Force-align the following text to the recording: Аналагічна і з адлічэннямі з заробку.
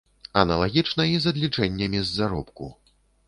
Аналагічна 0.41 1.05
і 1.11 1.19
з 1.25 1.35
адлічэннямі 1.35 1.99
з 2.07 2.21
заробку. 2.21 2.73